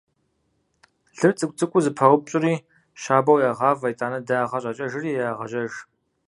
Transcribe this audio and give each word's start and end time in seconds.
Лыр 1.17 1.33
цӀыкӀу-цӀыкӀуу 1.37 1.83
зэпаупщӀри 1.85 2.53
щабэу 3.01 3.41
ягъавэ, 3.49 3.87
итӀанэ 3.91 4.19
дагъэ 4.27 4.57
щӀакӀэри 4.63 5.11
ягъажьэж. 5.29 5.73